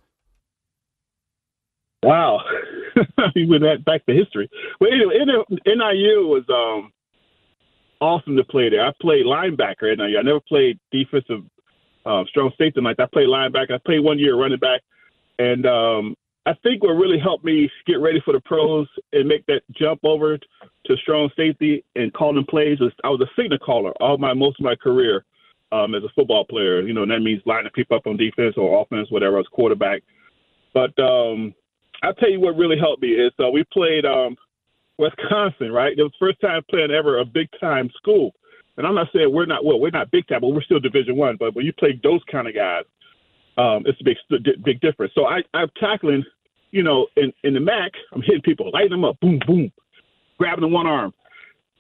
Wow. 2.05 2.41
we 3.35 3.47
went 3.47 3.63
that 3.63 3.85
back 3.85 4.05
to 4.07 4.15
history. 4.15 4.51
But 4.81 4.91
anyway, 4.93 5.19
NIU 5.67 6.27
was 6.27 6.45
um, 6.49 6.93
awesome 8.01 8.37
to 8.37 8.45
play 8.45 8.69
there. 8.69 8.87
I 8.87 8.93
played 9.01 9.27
linebacker 9.27 9.93
at 9.93 9.99
NIU. 9.99 10.19
I 10.19 10.23
never 10.23 10.41
played 10.41 10.79
defensive 10.91 11.43
uh, 12.07 12.25
strong 12.29 12.51
safety 12.59 12.81
like 12.81 13.01
I 13.01 13.07
played 13.13 13.29
linebacker. 13.29 13.73
I 13.73 13.79
played 13.85 14.01
one 14.01 14.19
year 14.19 14.37
running 14.37 14.59
back, 14.59 14.83
and 15.39 15.67
um, 15.67 16.15
I 16.47 16.53
think 16.63 16.83
what 16.83 16.93
really 16.93 17.19
helped 17.19 17.45
me 17.45 17.71
get 17.87 18.01
ready 18.01 18.21
for 18.25 18.33
the 18.33 18.41
pros 18.41 18.87
and 19.13 19.27
make 19.27 19.47
that 19.47 19.63
jump 19.73 20.01
over 20.05 20.37
to 20.39 20.97
strong 20.99 21.31
safety 21.37 21.85
and 21.97 22.13
calling 22.13 22.45
plays 22.45 22.81
was 22.81 22.93
I 23.03 23.09
was 23.09 23.21
a 23.21 23.41
signal 23.41 23.59
caller 23.59 23.93
all 24.01 24.19
my 24.19 24.35
most 24.35 24.61
of 24.61 24.65
my 24.65 24.75
career 24.75 25.25
um, 25.73 25.95
as 25.95 26.05
a 26.05 26.11
football 26.15 26.45
player. 26.45 26.83
You 26.83 26.93
know, 26.93 27.03
and 27.03 27.11
that 27.11 27.21
means 27.21 27.41
lining 27.47 27.71
people 27.75 27.97
up 27.97 28.07
on 28.07 28.19
defense 28.19 28.55
or 28.59 28.83
offense, 28.83 29.11
whatever. 29.11 29.37
I 29.37 29.39
was 29.39 29.49
quarterback, 29.51 30.03
but 30.75 30.97
um, 30.99 31.55
I'll 32.05 32.15
tell 32.15 32.31
you 32.31 32.41
what 32.41 32.57
really 32.57 32.79
helped 32.79 33.03
me 33.03 33.09
is 33.09 33.33
uh, 33.43 33.51
we 33.51 33.65
played 33.73 34.05
um, 34.05 34.37
Wisconsin. 34.99 35.73
Right, 35.73 35.97
it 35.97 36.03
was 36.03 36.13
first 36.19 36.41
time 36.41 36.63
playing 36.71 36.91
ever 36.91 37.19
a 37.19 37.25
big 37.25 37.49
time 37.61 37.91
school 37.97 38.33
and 38.77 38.87
I'm 38.87 38.95
not 38.95 39.09
saying 39.15 39.33
we're 39.33 39.47
not 39.47 39.65
well, 39.65 39.79
we're 39.79 39.91
not 39.91 40.11
big 40.11 40.27
time, 40.27 40.41
but 40.41 40.49
we're 40.49 40.63
still 40.63 40.81
Division 40.81 41.17
One. 41.17 41.37
But 41.39 41.55
when 41.55 41.65
you 41.65 41.73
play 41.73 41.99
those 42.03 42.21
kind 42.31 42.49
of 42.49 42.55
guys, 42.55 42.85
um, 43.57 43.85
it's 43.87 44.01
a 44.01 44.05
big 44.05 44.17
big 44.65 44.81
difference. 44.81 45.13
So 45.15 45.27
I, 45.27 45.43
I'm 45.55 45.71
tackling, 45.79 46.25
you 46.71 46.83
know, 46.83 47.07
in 47.17 47.33
in 47.45 47.55
the 47.55 47.61
MAC, 47.61 47.93
I'm 48.13 48.23
hitting 48.23 48.43
people, 48.43 48.71
lighting 48.73 48.91
them 48.91 49.05
up, 49.05 49.19
boom, 49.21 49.41
boom, 49.47 49.71
grabbing 50.39 50.63
the 50.63 50.69
one 50.69 50.87
arm. 50.87 51.13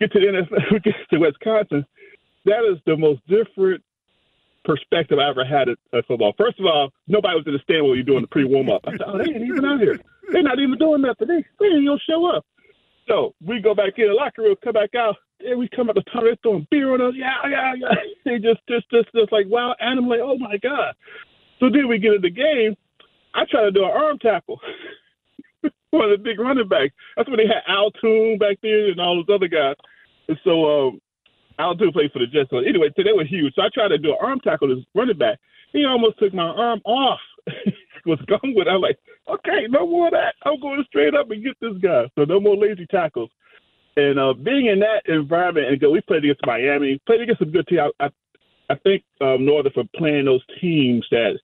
Get 0.00 0.12
to 0.12 0.21
the 0.21 0.26
NFL, 0.26 0.83
get 0.85 0.95
to 1.12 1.19
Wisconsin. 1.19 1.85
That 2.45 2.71
is 2.71 2.78
the 2.87 2.97
most 2.97 3.21
different 3.26 3.83
perspective 4.64 5.18
I 5.18 5.28
ever 5.28 5.44
had 5.44 5.68
at, 5.68 5.78
at, 5.92 6.06
football. 6.06 6.35
First 6.37 6.59
of 6.59 6.66
all, 6.66 6.90
nobody 7.06 7.37
was 7.37 7.47
in 7.47 7.52
the 7.52 7.61
stand 7.61 7.85
while 7.85 7.94
you're 7.94 8.04
doing 8.04 8.23
the 8.23 8.28
pre 8.28 8.44
warm 8.44 8.71
up. 8.71 8.83
I 8.87 8.97
thought, 8.97 9.14
oh, 9.14 9.18
they 9.18 9.30
ain't 9.33 9.44
even 9.44 9.64
out 9.64 9.80
here. 9.80 10.00
They're 10.33 10.42
not 10.42 10.59
even 10.59 10.78
doing 10.78 11.02
nothing. 11.02 11.28
They, 11.28 11.44
they 11.61 11.66
ain't 11.66 11.87
gonna 11.87 12.00
show 12.09 12.26
up. 12.26 12.44
So 13.06 13.35
we 13.44 13.61
go 13.61 13.75
back 13.75 13.94
in 13.99 14.09
the 14.09 14.14
locker 14.14 14.42
room, 14.42 14.56
come 14.62 14.73
back 14.73 14.94
out. 14.94 15.16
And 15.40 15.59
we 15.59 15.68
come 15.68 15.90
out 15.90 15.97
the 15.97 16.02
tunnel, 16.02 16.25
they're 16.25 16.37
throwing 16.42 16.66
beer 16.71 16.94
on 16.94 17.02
us. 17.02 17.14
Yeah, 17.16 17.35
yeah, 17.49 17.75
yeah. 17.76 17.88
They 18.25 18.38
just, 18.38 18.61
just, 18.66 18.88
just, 18.90 19.12
just 19.14 19.33
like 19.33 19.47
wow, 19.49 19.75
and 19.78 19.99
I'm 19.99 20.09
like, 20.09 20.21
oh 20.23 20.38
my 20.38 20.56
god. 20.56 20.94
So 21.61 21.68
then 21.68 21.88
we 21.88 21.99
get 21.99 22.14
in 22.14 22.23
the 22.23 22.30
game. 22.30 22.76
I 23.35 23.44
try 23.50 23.62
to 23.62 23.71
do 23.71 23.85
an 23.85 23.90
arm 23.90 24.18
tackle. 24.18 24.61
One 25.90 26.11
of 26.11 26.18
the 26.18 26.25
big 26.25 26.38
running 26.38 26.68
backs. 26.68 26.94
That's 27.16 27.28
when 27.28 27.38
they 27.38 27.47
had 27.47 27.62
Al 27.68 27.90
Toon 27.90 28.38
back 28.38 28.59
then 28.62 28.90
and 28.92 29.00
all 29.00 29.16
those 29.16 29.35
other 29.35 29.49
guys. 29.49 29.76
And 30.28 30.38
so 30.44 30.88
um, 30.88 31.00
Al 31.59 31.77
Toon 31.77 31.93
played 31.93 32.13
for 32.13 32.19
the 32.19 32.27
Jets. 32.27 32.51
So 32.51 32.59
anyway, 32.59 32.91
they 32.97 33.13
were 33.13 33.25
huge. 33.25 33.55
So 33.55 33.63
I 33.63 33.69
tried 33.73 33.89
to 33.89 33.99
do 33.99 34.11
an 34.11 34.19
arm 34.21 34.41
tackle 34.41 34.69
to 34.69 34.77
this 34.77 34.85
running 34.95 35.19
back. 35.19 35.39
He 35.73 35.85
almost 35.85 36.19
took 36.19 36.35
my 36.35 36.45
arm 36.45 36.81
off. 36.85 37.21
was 38.07 38.21
gone 38.27 38.55
with. 38.55 38.69
I'm 38.69 38.81
like, 38.81 38.99
okay, 39.29 39.67
no 39.69 39.87
more 39.87 40.09
of 40.09 40.13
that. 40.13 40.35
I'm 40.45 40.61
going 40.61 40.85
straight 40.89 41.15
up 41.15 41.31
and 41.31 41.45
get 41.45 41.57
this 41.61 41.77
guy. 41.83 42.05
So 42.15 42.25
no 42.25 42.41
more 42.41 42.57
lazy 42.57 42.87
tackles. 42.87 43.31
And 43.97 44.19
uh, 44.19 44.35
being 44.35 44.67
in 44.67 44.81
that 44.81 45.03
environment, 45.07 45.69
and 45.69 45.93
we 45.93 46.01
played 46.03 46.25
against 46.25 46.47
Miami, 46.47 47.01
played 47.07 47.21
against 47.21 47.41
some 47.41 47.51
good 47.51 47.67
teams. 47.67 47.93
I, 48.01 48.07
I, 48.07 48.11
I 48.71 48.75
think 48.77 49.05
um, 49.21 49.45
Northern 49.45 49.73
for 49.73 49.85
playing 49.97 50.25
those 50.25 50.43
teams 50.61 51.07
that 51.11 51.39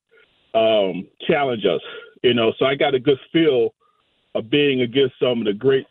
um, 0.59 1.07
challenge 1.29 1.65
us. 1.65 1.81
You 2.23 2.35
know, 2.35 2.53
so 2.59 2.67
I 2.67 2.75
got 2.75 2.95
a 2.95 3.01
good 3.01 3.19
feel 3.33 3.71
of 4.35 4.51
being 4.51 4.83
against 4.83 5.15
some 5.21 5.39
of 5.39 5.45
the 5.45 5.53
great 5.53 5.87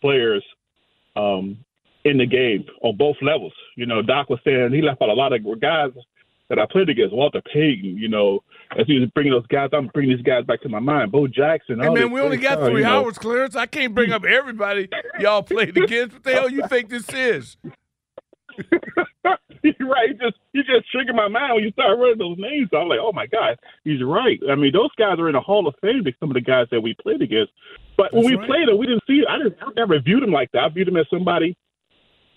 players 0.00 0.44
um, 1.16 1.58
in 2.04 2.18
the 2.18 2.26
game 2.26 2.64
on 2.82 2.96
both 2.96 3.16
levels. 3.22 3.52
You 3.76 3.86
know, 3.86 4.02
Doc 4.02 4.30
was 4.30 4.40
saying 4.44 4.72
he 4.72 4.82
left 4.82 5.02
out 5.02 5.08
a 5.08 5.14
lot 5.14 5.32
of 5.32 5.42
guys 5.60 5.90
that 6.48 6.58
I 6.58 6.66
played 6.70 6.88
against, 6.88 7.14
Walter 7.14 7.40
Payton, 7.52 7.96
you 7.96 8.08
know, 8.08 8.40
as 8.76 8.86
he 8.86 8.98
was 8.98 9.08
bringing 9.10 9.32
those 9.32 9.46
guys, 9.46 9.70
I'm 9.72 9.86
bringing 9.88 10.16
these 10.16 10.24
guys 10.24 10.44
back 10.44 10.60
to 10.62 10.68
my 10.68 10.80
mind. 10.80 11.12
Bo 11.12 11.26
Jackson. 11.26 11.80
Hey, 11.80 11.88
man, 11.88 12.10
we 12.10 12.20
only 12.20 12.36
got 12.36 12.58
oh, 12.58 12.70
three 12.70 12.84
hours, 12.84 13.16
know. 13.16 13.22
Clarence. 13.22 13.56
I 13.56 13.66
can't 13.66 13.94
bring 13.94 14.12
up 14.12 14.24
everybody 14.24 14.88
y'all 15.18 15.42
played 15.42 15.76
against. 15.76 16.14
What 16.14 16.24
the 16.24 16.32
hell 16.32 16.50
you 16.50 16.66
think 16.68 16.88
this 16.88 17.08
is? 17.08 17.56
You're 19.62 19.88
right. 19.88 20.08
You 20.08 20.14
just 20.14 20.36
you 20.52 20.62
just 20.64 20.90
trigger 20.90 21.12
my 21.12 21.28
mind 21.28 21.54
when 21.54 21.64
you 21.64 21.70
start 21.72 21.98
running 21.98 22.18
those 22.18 22.38
names. 22.38 22.68
I'm 22.72 22.88
like, 22.88 22.98
oh 23.00 23.12
my 23.12 23.26
god, 23.26 23.58
he's 23.84 24.02
right. 24.02 24.40
I 24.50 24.54
mean, 24.54 24.72
those 24.72 24.90
guys 24.98 25.18
are 25.18 25.28
in 25.28 25.34
the 25.34 25.40
Hall 25.40 25.66
of 25.66 25.74
Fame. 25.80 26.04
Some 26.18 26.30
of 26.30 26.34
the 26.34 26.40
guys 26.40 26.66
that 26.70 26.80
we 26.80 26.94
played 27.00 27.22
against, 27.22 27.52
but 27.96 28.10
That's 28.10 28.14
when 28.14 28.24
we 28.24 28.36
right. 28.36 28.46
played 28.48 28.68
them, 28.68 28.78
we 28.78 28.86
didn't 28.86 29.04
see. 29.06 29.22
I 29.28 29.38
didn't. 29.38 29.56
I 29.60 29.70
never 29.76 30.00
viewed 30.00 30.22
them 30.22 30.32
like 30.32 30.50
that. 30.52 30.64
I 30.64 30.68
viewed 30.68 30.88
them 30.88 30.96
as 30.96 31.06
somebody, 31.10 31.56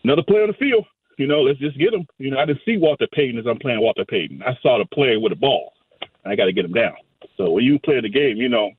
another 0.03 0.23
player 0.23 0.43
on 0.43 0.49
the 0.49 0.53
field. 0.55 0.85
You 1.17 1.27
know, 1.27 1.41
let's 1.41 1.59
just 1.59 1.77
get 1.77 1.93
him. 1.93 2.07
You 2.17 2.31
know, 2.31 2.39
I 2.39 2.45
didn't 2.45 2.61
see 2.65 2.77
Walter 2.77 3.07
Payton 3.13 3.39
as 3.39 3.45
I'm 3.45 3.59
playing 3.59 3.81
Walter 3.81 4.05
Payton. 4.05 4.41
I 4.43 4.57
saw 4.61 4.79
the 4.79 4.85
player 4.85 5.19
with 5.19 5.31
the 5.31 5.35
ball. 5.35 5.73
I 6.25 6.35
got 6.35 6.45
to 6.45 6.53
get 6.53 6.65
him 6.65 6.73
down. 6.73 6.93
So 7.37 7.51
when 7.51 7.63
you 7.63 7.79
play 7.79 8.01
the 8.01 8.09
game, 8.09 8.37
you 8.37 8.49
know, 8.49 8.71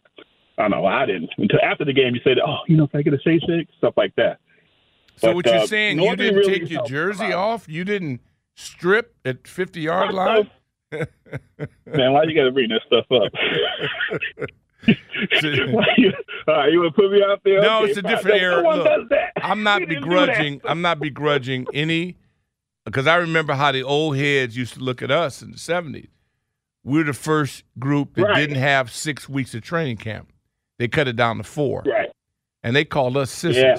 I 0.59 0.62
don't 0.62 0.71
know. 0.73 0.87
I 0.87 1.07
didn't 1.07 1.31
until 1.38 1.61
after 1.62 1.85
the 1.85 1.93
game. 1.93 2.14
You 2.14 2.21
said, 2.25 2.38
"Oh, 2.45 2.59
you 2.66 2.76
know, 2.76 2.85
if 2.85 2.95
I 2.95 3.02
get 3.02 3.14
a 3.14 3.21
shake 3.21 3.40
shake, 3.47 3.69
stuff 3.78 3.95
like 3.97 4.14
that." 4.16 4.38
So 5.16 5.28
but, 5.28 5.37
what 5.37 5.47
you're 5.47 5.57
uh, 5.57 5.66
saying? 5.66 6.00
You 6.00 6.16
didn't 6.16 6.37
really 6.37 6.61
take 6.61 6.71
your 6.71 6.85
jersey 6.87 7.33
off. 7.33 7.69
You 7.69 7.85
didn't 7.85 8.21
strip 8.54 9.14
at 9.25 9.47
50 9.47 9.81
yard 9.81 10.14
line. 10.14 10.50
Man, 10.93 12.12
why 12.12 12.23
you 12.25 12.35
got 12.35 12.45
to 12.45 12.52
bring 12.52 12.69
that 12.69 12.83
stuff 12.87 13.07
up? 13.11 13.33
you, 14.87 16.12
uh, 16.49 16.64
you 16.67 16.81
want 16.81 16.95
to 16.95 17.03
put 17.03 17.11
me 17.11 17.23
out 17.23 17.41
there? 17.45 17.61
No, 17.62 17.83
okay, 17.83 17.91
it's 17.91 17.99
a 17.99 18.03
different 18.03 18.41
era. 18.41 18.62
Look, 18.62 19.11
I'm 19.37 19.62
not 19.62 19.87
begrudging. 19.88 20.61
I'm 20.64 20.83
not 20.83 21.00
begrudging 21.00 21.67
any 21.73 22.17
because 22.85 23.07
I 23.07 23.17
remember 23.17 23.55
how 23.55 23.73
the 23.73 23.83
old 23.83 24.17
heads 24.17 24.57
used 24.57 24.75
to 24.75 24.81
look 24.81 25.03
at 25.03 25.11
us 25.11 25.43
in 25.43 25.50
the 25.50 25.57
70s. 25.57 26.09
We 26.83 27.00
are 27.00 27.05
the 27.05 27.14
first 27.14 27.64
group 27.79 28.14
that 28.14 28.23
right. 28.23 28.37
didn't 28.37 28.57
have 28.57 28.91
six 28.93 29.29
weeks 29.29 29.55
of 29.55 29.62
training 29.62 29.97
camp. 29.97 30.31
They 30.79 30.88
cut 30.88 31.09
it 31.09 31.17
down 31.17 31.38
to 31.38 31.45
four. 31.45 31.83
Right. 31.87 32.11
And 32.62 32.76
they 32.76 32.85
called 32.85 33.17
us 33.17 33.31
sisters. 33.31 33.57
Yeah. 33.57 33.79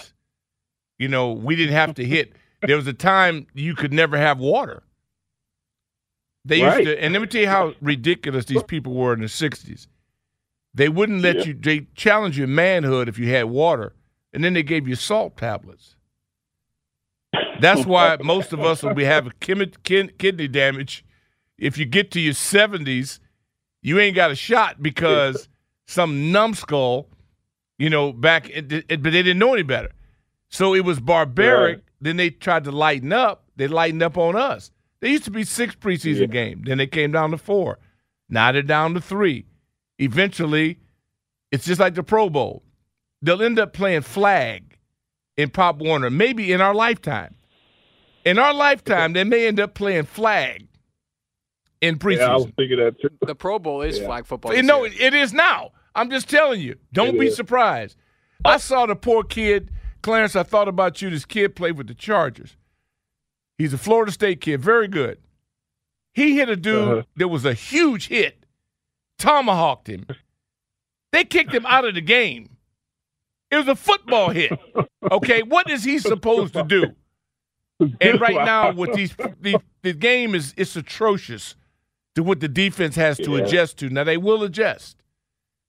You 0.98 1.08
know, 1.10 1.32
we 1.32 1.56
didn't 1.56 1.74
have 1.74 1.94
to 1.96 2.06
hit. 2.06 2.34
there 2.62 2.76
was 2.76 2.88
a 2.88 2.94
time 2.94 3.46
you 3.54 3.76
could 3.76 3.94
never 3.94 4.18
have 4.18 4.40
water. 4.40 4.82
They 6.46 6.62
used 6.62 6.78
to, 6.78 7.04
and 7.04 7.14
let 7.14 7.22
me 7.22 7.28
tell 7.28 7.42
you 7.42 7.48
how 7.48 7.74
ridiculous 7.82 8.46
these 8.46 8.62
people 8.64 8.94
were 8.94 9.14
in 9.14 9.22
the 9.22 9.26
60s. 9.26 9.88
They 10.76 10.90
wouldn't 10.90 11.22
let 11.22 11.38
yeah. 11.38 11.44
you, 11.46 11.54
they 11.54 11.88
challenge 11.96 12.38
your 12.38 12.48
manhood 12.48 13.08
if 13.08 13.18
you 13.18 13.30
had 13.30 13.46
water, 13.46 13.94
and 14.34 14.44
then 14.44 14.54
they 14.54 14.62
gave 14.62 14.88
you 14.88 14.96
salt 14.96 15.38
tablets. 15.38 15.96
That's 17.62 17.86
why 17.86 18.18
most 18.22 18.52
of 18.52 18.60
us 18.60 18.84
will 18.84 18.94
be 18.94 19.06
having 19.06 19.32
kidney 19.40 20.48
damage. 20.50 21.06
If 21.58 21.78
you 21.78 21.86
get 21.86 22.12
to 22.12 22.20
your 22.20 22.34
70s, 22.34 23.20
you 23.82 24.00
ain't 24.00 24.18
got 24.18 24.32
a 24.32 24.36
shot 24.36 24.84
because 24.84 25.48
some 25.88 26.34
numbskull, 26.34 27.08
you 27.78 27.90
know, 27.90 28.12
back, 28.12 28.50
it, 28.50 28.72
it, 28.72 29.02
but 29.02 29.14
they 29.14 29.24
didn't 29.24 29.40
know 29.40 29.54
any 29.54 29.64
better. 29.64 29.92
So 30.50 30.76
it 30.76 30.84
was 30.84 31.00
barbaric. 31.00 31.78
Right. 31.78 31.84
Then 32.02 32.18
they 32.18 32.32
tried 32.32 32.66
to 32.66 32.72
lighten 32.72 33.14
up. 33.14 33.46
They 33.56 33.70
lightened 33.70 34.04
up 34.04 34.18
on 34.18 34.36
us. 34.36 34.72
There 35.00 35.10
used 35.10 35.24
to 35.24 35.32
be 35.32 35.46
six 35.46 35.74
preseason 35.74 36.20
yeah. 36.20 36.26
games. 36.26 36.64
Then 36.66 36.78
they 36.78 36.88
came 36.88 37.14
down 37.14 37.32
to 37.32 37.38
four. 37.38 37.80
Now 38.28 38.52
they're 38.52 38.62
down 38.62 38.94
to 38.96 39.02
three. 39.02 39.46
Eventually, 40.00 40.80
it's 41.52 41.66
just 41.66 41.80
like 41.80 41.96
the 41.96 42.04
Pro 42.04 42.30
Bowl. 42.30 42.64
They'll 43.22 43.42
end 43.42 43.60
up 43.60 43.74
playing 43.74 44.02
flag 44.02 44.78
in 45.38 45.50
Pop 45.50 45.78
Warner, 45.78 46.10
maybe 46.10 46.52
in 46.52 46.62
our 46.62 46.74
lifetime. 46.74 47.36
In 48.26 48.40
our 48.40 48.54
lifetime, 48.54 49.14
they 49.14 49.24
may 49.24 49.48
end 49.48 49.60
up 49.60 49.74
playing 49.74 50.06
flag 50.06 50.68
in 51.82 51.98
preseason. 51.98 52.18
Yeah, 52.18 52.34
I 52.34 52.36
was 52.36 52.52
thinking 52.58 52.78
that 52.78 53.00
too. 53.00 53.10
The 53.26 53.36
Pro 53.36 53.60
Bowl 53.60 53.82
is 53.82 54.00
yeah. 54.00 54.06
flag 54.06 54.26
football. 54.26 54.54
No, 54.64 54.84
it 54.84 55.14
is 55.14 55.34
now. 55.34 55.72
I'm 55.94 56.10
just 56.10 56.30
telling 56.30 56.60
you. 56.60 56.76
Don't 56.92 57.16
it 57.16 57.20
be 57.20 57.28
is. 57.28 57.36
surprised. 57.36 57.98
I 58.44 58.58
saw 58.58 58.86
the 58.86 58.96
poor 58.96 59.24
kid, 59.24 59.72
Clarence. 60.02 60.36
I 60.36 60.44
thought 60.44 60.68
about 60.68 61.02
you. 61.02 61.10
This 61.10 61.26
kid 61.26 61.56
played 61.56 61.78
with 61.78 61.88
the 61.88 61.94
Chargers. 61.94 62.58
He's 63.58 63.74
a 63.74 63.78
Florida 63.78 64.12
State 64.12 64.42
kid, 64.42 64.62
very 64.62 64.88
good. 64.88 65.20
He 66.14 66.36
hit 66.36 66.50
a 66.50 66.56
dude 66.56 66.88
uh-huh. 66.88 67.04
that 67.16 67.28
was 67.28 67.46
a 67.46 67.54
huge 67.54 68.08
hit, 68.08 68.45
tomahawked 69.18 69.88
him. 69.88 70.06
They 71.12 71.24
kicked 71.24 71.54
him 71.54 71.66
out 71.66 71.86
of 71.86 71.96
the 71.96 72.02
game. 72.02 72.58
It 73.52 73.58
was 73.58 73.68
a 73.68 73.76
football 73.76 74.30
hit. 74.30 74.52
Okay, 75.12 75.44
what 75.44 75.70
is 75.70 75.84
he 75.84 76.00
supposed 76.00 76.54
to 76.54 76.64
do? 76.64 76.88
And 78.02 78.20
right 78.20 78.36
now, 78.36 78.72
with 78.72 78.94
these, 78.94 79.16
the, 79.40 79.60
the 79.84 79.94
game 79.94 80.34
is 80.34 80.54
it's 80.58 80.76
atrocious 80.76 81.56
to 82.16 82.24
what 82.24 82.40
the 82.40 82.48
defense 82.48 82.96
has 82.96 83.18
to 83.18 83.32
yeah. 83.32 83.44
adjust 83.44 83.78
to. 83.80 83.90
Now 83.90 84.04
they 84.04 84.18
will 84.18 84.44
adjust 84.44 84.98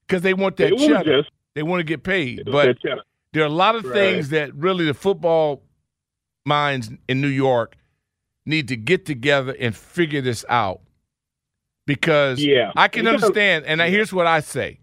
because 0.07 0.23
they 0.23 0.35
want 0.35 0.57
that 0.57 0.71
they 0.71 0.87
cheddar. 0.87 1.25
They 1.55 1.63
want 1.63 1.81
to 1.81 1.85
get 1.85 2.03
paid, 2.03 2.45
but 2.51 2.79
there 3.33 3.43
are 3.43 3.47
a 3.47 3.51
lot 3.51 3.77
of 3.77 3.85
right. 3.85 3.95
things 3.95 4.29
that 4.31 4.55
really 4.55 4.85
the 4.85 4.95
football 4.95 5.63
minds 6.45 6.91
in 7.09 7.21
New 7.21 7.29
York 7.29 7.77
need 8.45 8.69
to 8.69 8.77
get 8.77 9.05
together 9.05 9.55
and 9.59 9.75
figure 9.75 10.21
this 10.21 10.45
out. 10.49 10.81
Because 11.87 12.43
Yeah. 12.43 12.73
I 12.77 12.89
can 12.89 13.07
understand. 13.07 13.65
And 13.65 13.81
here's 13.81 14.13
what 14.13 14.27
I 14.27 14.41
say: 14.41 14.81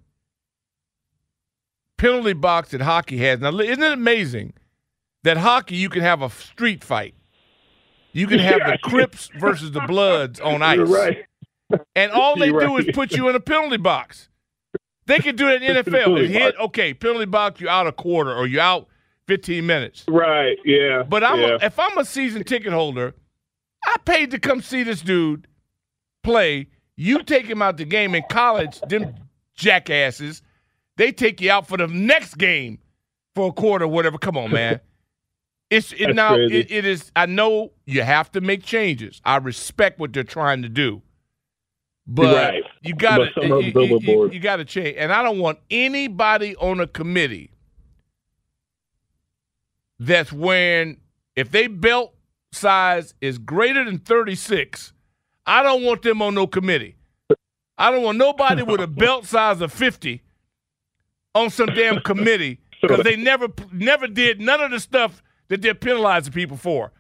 penalty 1.97 2.33
box 2.33 2.69
that 2.71 2.81
hockey 2.81 3.17
has 3.17 3.39
now. 3.39 3.57
Isn't 3.57 3.83
it 3.83 3.91
amazing 3.93 4.53
that 5.23 5.37
hockey 5.37 5.75
you 5.75 5.89
can 5.89 6.01
have 6.01 6.21
a 6.21 6.29
street 6.29 6.83
fight? 6.83 7.15
You 8.13 8.27
can 8.27 8.39
have 8.39 8.59
the 8.59 8.77
Crips 8.83 9.29
versus 9.39 9.71
the 9.71 9.81
Bloods 9.81 10.39
on 10.39 10.61
ice, 10.61 10.77
right. 10.79 11.25
and 11.95 12.11
all 12.11 12.37
they 12.37 12.47
You're 12.47 12.59
do 12.61 12.77
right. 12.77 12.87
is 12.87 12.95
put 12.95 13.11
you 13.11 13.27
in 13.29 13.35
a 13.35 13.39
penalty 13.39 13.77
box. 13.77 14.29
They 15.05 15.17
can 15.19 15.35
do 15.35 15.49
it 15.49 15.61
in 15.61 15.75
NFL. 15.75 16.27
Hit 16.27 16.55
okay, 16.59 16.93
penalty 16.93 17.25
box. 17.25 17.59
You 17.59 17.67
out 17.69 17.87
a 17.87 17.91
quarter 17.91 18.33
or 18.33 18.47
you 18.47 18.59
out 18.59 18.87
15 19.27 19.65
minutes. 19.65 20.05
Right. 20.07 20.57
Yeah. 20.63 21.03
But 21.03 21.23
I'm 21.23 21.39
yeah. 21.39 21.57
a, 21.61 21.65
if 21.65 21.79
I'm 21.79 21.97
a 21.97 22.05
season 22.05 22.43
ticket 22.43 22.71
holder, 22.71 23.13
I 23.85 23.97
paid 24.05 24.31
to 24.31 24.39
come 24.39 24.61
see 24.61 24.83
this 24.83 25.01
dude 25.01 25.47
play. 26.23 26.67
You 26.95 27.23
take 27.23 27.45
him 27.45 27.61
out 27.61 27.77
the 27.77 27.85
game 27.85 28.13
in 28.15 28.23
college, 28.29 28.79
them 28.81 29.15
jackasses, 29.55 30.41
they 30.97 31.11
take 31.11 31.41
you 31.41 31.51
out 31.51 31.67
for 31.67 31.77
the 31.77 31.87
next 31.87 32.35
game 32.37 32.79
for 33.35 33.47
a 33.47 33.51
quarter, 33.51 33.87
whatever. 33.87 34.17
Come 34.17 34.37
on, 34.37 34.51
man. 34.51 34.79
It's 35.69 35.91
it, 35.93 36.13
now 36.13 36.35
it, 36.35 36.69
it 36.71 36.85
is. 36.85 37.11
I 37.15 37.25
know 37.25 37.71
you 37.87 38.03
have 38.03 38.31
to 38.33 38.41
make 38.41 38.61
changes. 38.63 39.19
I 39.25 39.37
respect 39.37 39.97
what 39.97 40.13
they're 40.13 40.23
trying 40.23 40.61
to 40.61 40.69
do, 40.69 41.01
but 42.05 42.35
Right. 42.35 42.63
you 42.83 42.93
got 42.93 43.17
But 43.17 43.29
some 43.33 43.49
to 43.49 43.55
of 43.55 43.63
you, 43.65 43.99
you, 43.99 44.31
you 44.33 44.39
got 44.39 44.57
to 44.57 44.65
change. 44.65 44.97
And 44.99 45.11
I 45.11 45.23
don't 45.23 45.39
want 45.39 45.57
anybody 45.71 46.55
on 46.57 46.79
a 46.79 46.85
committee 46.85 47.49
that's 49.97 50.31
wearing 50.31 50.97
if 51.35 51.49
they 51.49 51.65
belt 51.65 52.13
size 52.51 53.15
is 53.19 53.39
greater 53.39 53.83
than 53.83 53.97
36 53.97 54.93
i 55.45 55.61
don't 55.63 55.83
want 55.83 56.01
them 56.01 56.21
on 56.21 56.33
no 56.35 56.47
committee 56.47 56.95
i 57.77 57.89
don't 57.91 58.03
want 58.03 58.17
nobody 58.17 58.63
with 58.63 58.79
a 58.81 58.87
belt 59.03 59.25
size 59.25 59.61
of 59.61 59.71
50 59.71 60.21
on 61.35 61.49
some 61.49 61.67
damn 61.73 61.99
committee 62.01 62.59
because 62.81 63.03
they 63.03 63.15
never 63.15 63.47
never 63.71 64.07
did 64.07 64.39
none 64.39 64.61
of 64.61 64.71
the 64.71 64.79
stuff 64.79 65.21
that 65.49 65.61
they're 65.61 65.73
penalizing 65.75 66.33
people 66.33 66.57
for 66.57 66.91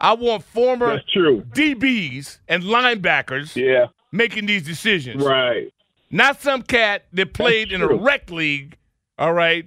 i 0.00 0.12
want 0.12 0.42
former 0.44 0.94
That's 0.96 1.10
true. 1.12 1.42
dbs 1.54 2.38
and 2.48 2.62
linebackers 2.62 3.54
Yeah. 3.56 3.86
making 4.12 4.46
these 4.46 4.62
decisions 4.64 5.22
Right. 5.24 5.72
not 6.10 6.40
some 6.40 6.62
cat 6.62 7.06
that 7.12 7.32
played 7.34 7.72
in 7.72 7.82
a 7.82 7.88
rec 7.88 8.30
league. 8.30 8.76
All 9.18 9.32
right, 9.32 9.66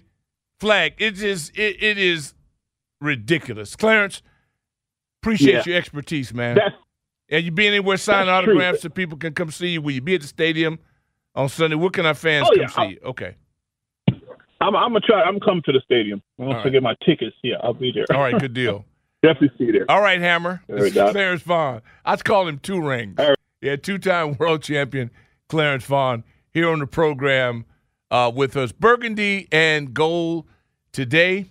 flag. 0.60 0.94
It 0.98 1.22
is 1.22 1.52
it, 1.56 1.84
it 1.84 1.98
is 1.98 2.34
ridiculous. 3.02 3.76
Clarence, 3.76 4.22
appreciate 5.22 5.54
Yeah. 5.54 5.64
your 5.66 5.78
expertise, 5.78 6.34
man. 6.34 6.56
That's 6.56 6.76
and 7.32 7.44
you 7.44 7.52
be 7.52 7.66
anywhere 7.68 7.98
signing 7.98 8.28
That's 8.28 8.44
true. 8.46 8.54
autographs 8.54 8.82
so 8.84 8.90
people 8.90 9.18
can 9.18 9.34
come 9.34 9.50
see 9.50 9.70
you. 9.70 9.82
Will 9.82 9.92
you 9.92 10.02
be 10.02 10.14
at 10.16 10.22
the 10.22 10.28
stadium 10.28 10.78
on 11.34 11.50
Sunday? 11.50 11.76
Where 11.76 11.90
can 11.90 12.06
our 12.06 12.14
fans 12.14 12.48
Oh, 12.52 12.54
come 12.56 12.62
yeah. 12.62 12.68
see 12.68 12.92
you? 12.94 13.00
Okay. 13.06 13.36
I'm. 14.60 14.76
I'm 14.76 14.90
gonna 14.94 15.00
try. 15.00 15.24
I'm 15.24 15.40
coming 15.40 15.64
to 15.66 15.72
the 15.72 15.82
stadium. 15.84 16.22
Once 16.38 16.54
All 16.54 16.60
I 16.60 16.64
right. 16.66 16.72
get 16.74 16.84
my 16.84 16.96
tickets, 17.04 17.36
yeah, 17.42 17.56
I'll 17.64 17.74
be 17.74 17.92
there. 17.92 18.06
All 18.16 18.22
right. 18.22 18.40
Good 18.40 18.54
deal. 18.54 18.86
Definitely 19.24 19.52
see 19.58 19.64
you 19.66 19.72
there. 19.72 19.86
All 19.90 20.02
right, 20.02 20.20
Hammer. 20.20 20.62
This 20.68 20.94
is 20.96 21.12
Clarence 21.12 21.42
Vaughn. 21.44 21.82
I'd 22.06 22.24
call 22.24 22.48
him 22.48 22.58
two 22.60 22.82
rings. 22.82 23.16
Right. 23.18 23.38
Yeah, 23.62 23.76
two-time 23.76 24.36
world 24.40 24.64
champion 24.64 25.12
Clarence 25.48 25.84
Vaughn 25.84 26.24
here 26.52 26.68
on 26.72 26.80
the 26.80 26.88
program 26.88 27.66
uh, 28.10 28.32
with 28.34 28.58
us. 28.58 28.72
Burgundy 28.72 29.48
and 29.52 29.94
gold 29.94 30.48
today. 30.92 31.51